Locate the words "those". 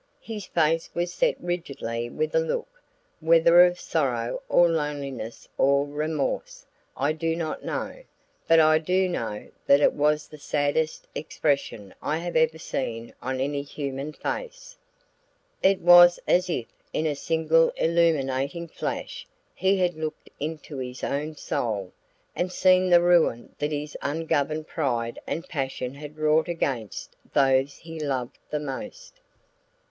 27.35-27.75